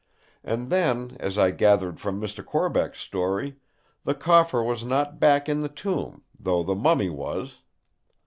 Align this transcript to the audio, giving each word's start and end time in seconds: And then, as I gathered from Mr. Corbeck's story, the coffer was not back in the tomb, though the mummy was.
And 0.43 0.71
then, 0.71 1.15
as 1.19 1.37
I 1.37 1.51
gathered 1.51 1.99
from 1.99 2.19
Mr. 2.19 2.43
Corbeck's 2.43 2.97
story, 2.99 3.57
the 4.03 4.15
coffer 4.15 4.63
was 4.63 4.83
not 4.83 5.19
back 5.19 5.47
in 5.47 5.61
the 5.61 5.69
tomb, 5.69 6.23
though 6.39 6.63
the 6.63 6.73
mummy 6.73 7.11
was. 7.11 7.59